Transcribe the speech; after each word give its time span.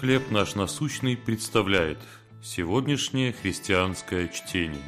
«Хлеб 0.00 0.30
наш 0.30 0.54
насущный» 0.54 1.16
представляет 1.16 1.98
сегодняшнее 2.42 3.32
христианское 3.32 4.28
чтение. 4.28 4.82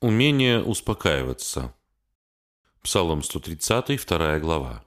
Умение 0.00 0.62
успокаиваться. 0.62 1.74
Псалом 2.82 3.24
130, 3.24 3.98
вторая 4.00 4.38
глава. 4.38 4.84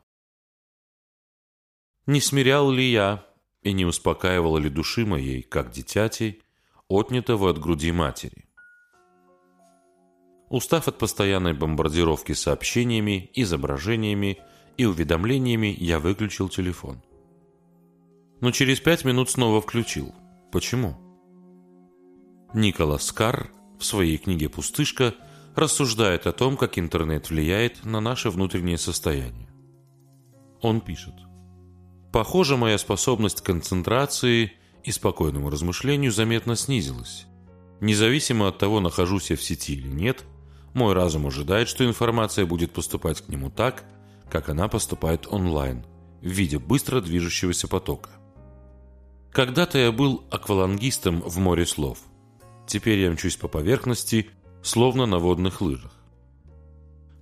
«Не 2.05 2.21
смирял 2.21 2.71
ли 2.71 2.89
я, 2.89 3.25
и 3.61 3.73
не 3.73 3.83
успокаивала 3.83 4.57
ли 4.57 4.69
души 4.69 5.05
моей, 5.05 5.41
как 5.41 5.69
дитяти, 5.69 6.41
отнятого 6.87 7.49
от 7.49 7.59
груди 7.59 7.91
матери?» 7.91 8.47
Устав 10.47 10.87
от 10.87 10.97
постоянной 10.97 11.53
бомбардировки 11.53 12.31
сообщениями, 12.31 13.29
изображениями 13.33 14.39
и 14.77 14.85
уведомлениями, 14.85 15.75
я 15.77 15.99
выключил 15.99 16.49
телефон. 16.49 17.01
Но 18.41 18.51
через 18.51 18.79
пять 18.79 19.05
минут 19.05 19.29
снова 19.29 19.61
включил. 19.61 20.13
Почему? 20.51 20.97
Николас 22.53 23.11
Карр 23.11 23.51
в 23.79 23.85
своей 23.85 24.17
книге 24.17 24.49
«Пустышка» 24.49 25.13
рассуждает 25.55 26.27
о 26.27 26.33
том, 26.33 26.57
как 26.57 26.77
интернет 26.77 27.29
влияет 27.29 27.85
на 27.85 28.01
наше 28.01 28.29
внутреннее 28.29 28.77
состояние. 28.77 29.49
Он 30.61 30.81
пишет. 30.81 31.13
«Похоже, 32.11 32.57
моя 32.57 32.77
способность 32.77 33.41
к 33.41 33.45
концентрации 33.45 34.53
и 34.83 34.91
спокойному 34.91 35.49
размышлению 35.49 36.11
заметно 36.11 36.55
снизилась. 36.55 37.25
Независимо 37.81 38.47
от 38.47 38.57
того, 38.57 38.79
нахожусь 38.79 39.29
я 39.31 39.35
в 39.35 39.43
сети 39.43 39.73
или 39.73 39.87
нет– 39.87 40.23
мой 40.75 40.93
разум 40.93 41.25
ожидает, 41.25 41.69
что 41.69 41.85
информация 41.85 42.45
будет 42.45 42.73
поступать 42.73 43.21
к 43.21 43.29
нему 43.29 43.49
так, 43.49 43.85
как 44.29 44.49
она 44.49 44.67
поступает 44.67 45.27
онлайн, 45.27 45.85
в 46.21 46.27
виде 46.27 46.59
быстро 46.59 47.01
движущегося 47.01 47.67
потока. 47.67 48.09
Когда-то 49.31 49.77
я 49.77 49.91
был 49.91 50.23
аквалангистом 50.31 51.21
в 51.21 51.37
море 51.37 51.65
слов. 51.65 51.99
Теперь 52.67 52.99
я 52.99 53.11
мчусь 53.11 53.35
по 53.35 53.47
поверхности, 53.47 54.29
словно 54.63 55.05
на 55.05 55.19
водных 55.19 55.61
лыжах. 55.61 55.91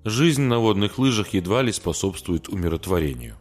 Жизнь 0.06 0.44
на 0.44 0.60
водных 0.60 1.00
лыжах 1.00 1.30
едва 1.30 1.62
ли 1.62 1.72
способствует 1.72 2.50
умиротворению. 2.50 3.38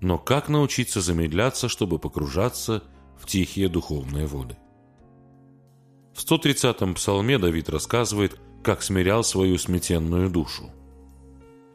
Но 0.00 0.18
как 0.18 0.48
научиться 0.48 1.00
замедляться, 1.00 1.68
чтобы 1.68 1.98
погружаться 1.98 2.82
в 3.18 3.26
тихие 3.26 3.68
духовные 3.68 4.26
воды? 4.26 4.56
В 6.14 6.24
130-м 6.24 6.94
псалме 6.94 7.38
Давид 7.38 7.68
рассказывает 7.68 8.38
как 8.62 8.82
смирял 8.82 9.22
свою 9.22 9.58
сметенную 9.58 10.30
душу. 10.30 10.70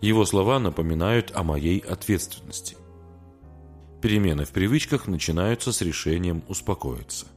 Его 0.02 0.26
слова 0.26 0.60
напоминают 0.60 1.32
о 1.36 1.44
моей 1.44 1.80
ответственности. 1.80 2.76
Перемены 4.02 4.46
в 4.46 4.50
привычках 4.50 5.08
начинаются 5.08 5.72
с 5.72 5.82
решением 5.82 6.44
успокоиться. 6.48 7.28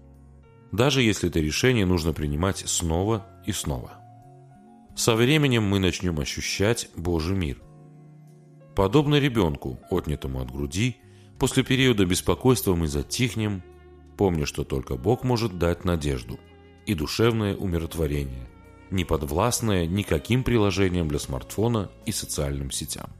Даже 0.72 1.02
если 1.02 1.28
это 1.28 1.40
решение 1.40 1.84
нужно 1.84 2.14
принимать 2.14 2.64
снова 2.66 3.26
и 3.46 3.52
снова. 3.52 3.92
Со 4.96 5.14
временем 5.14 5.64
мы 5.64 5.78
начнем 5.78 6.18
ощущать 6.20 6.88
Божий 6.96 7.36
мир. 7.36 7.60
Подобно 8.74 9.16
ребенку, 9.16 9.78
отнятому 9.90 10.40
от 10.40 10.50
груди, 10.50 10.96
после 11.38 11.64
периода 11.64 12.06
беспокойства 12.06 12.74
мы 12.74 12.88
затихнем, 12.88 13.62
помня, 14.16 14.46
что 14.46 14.64
только 14.64 14.96
Бог 14.96 15.22
может 15.22 15.58
дать 15.58 15.84
надежду 15.84 16.40
и 16.86 16.94
душевное 16.94 17.54
умиротворение, 17.54 18.48
не 18.94 19.04
подвластное 19.04 19.86
никаким 19.86 20.44
приложениям 20.44 21.08
для 21.08 21.18
смартфона 21.18 21.90
и 22.06 22.12
социальным 22.12 22.70
сетям. 22.70 23.10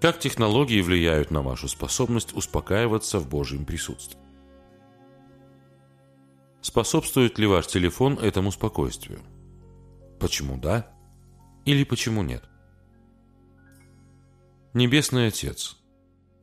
Как 0.00 0.20
технологии 0.20 0.80
влияют 0.80 1.32
на 1.32 1.42
вашу 1.42 1.66
способность 1.66 2.32
успокаиваться 2.34 3.18
в 3.18 3.28
Божьем 3.28 3.64
присутствии? 3.64 4.20
Способствует 6.60 7.38
ли 7.38 7.46
ваш 7.46 7.66
телефон 7.66 8.14
этому 8.14 8.52
спокойствию? 8.52 9.20
Почему 10.20 10.56
да 10.56 10.88
или 11.64 11.82
почему 11.82 12.22
нет? 12.22 12.44
Небесный 14.74 15.26
Отец, 15.26 15.76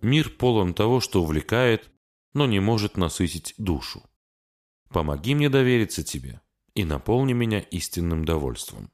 мир 0.02 0.30
полон 0.30 0.74
того, 0.74 1.00
что 1.00 1.24
увлекает, 1.24 1.90
но 2.34 2.46
не 2.46 2.59
может 2.59 2.97
насытить 2.97 3.53
душу. 3.57 4.03
Помоги 4.90 5.36
мне 5.36 5.50
довериться 5.50 6.03
Тебе, 6.03 6.42
и 6.75 6.84
наполни 6.84 7.34
меня 7.34 7.59
истинным 7.59 8.25
довольством. 8.25 8.91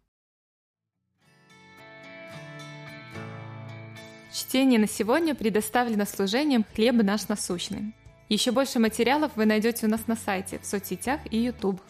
Чтение 4.32 4.80
на 4.80 4.88
сегодня 4.88 5.36
предоставлено 5.36 6.06
служением 6.06 6.66
«Хлеб 6.74 6.96
наш 7.04 7.28
насущный». 7.28 7.94
Еще 8.30 8.52
больше 8.52 8.80
материалов 8.80 9.34
вы 9.36 9.46
найдете 9.46 9.88
у 9.88 9.90
нас 9.90 10.08
на 10.08 10.16
сайте, 10.16 10.58
в 10.60 10.66
соцсетях 10.66 11.20
и 11.30 11.38
YouTube. 11.38 11.82